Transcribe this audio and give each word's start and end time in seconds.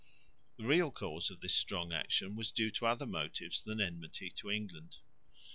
The 0.57 0.65
real 0.65 0.89
cause 0.89 1.29
of 1.29 1.41
this 1.41 1.53
strong 1.53 1.93
action 1.93 2.35
was 2.35 2.51
due 2.51 2.71
to 2.71 2.87
other 2.87 3.05
motives 3.05 3.61
than 3.61 3.79
enmity 3.79 4.31
to 4.31 4.49
England. 4.49 4.97